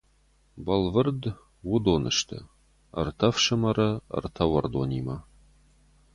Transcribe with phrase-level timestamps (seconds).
[0.65, 1.21] Бӕлвырд,
[1.69, 2.37] уыдон сты—
[3.01, 5.17] ӕртӕ ӕфсымӕры ӕртӕ уӕрдонимӕ.